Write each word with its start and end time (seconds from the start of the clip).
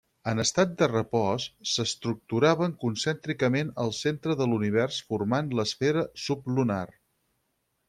En 0.29 0.43
estat 0.43 0.71
de 0.77 0.85
repòs 0.91 1.43
s'estructuraven 1.71 2.73
concèntricament 2.85 3.71
al 3.85 3.93
centre 3.99 4.37
de 4.41 4.49
l'univers 4.53 4.99
formant 5.13 5.55
l'esfera 5.61 6.09
sublunar. 6.27 6.83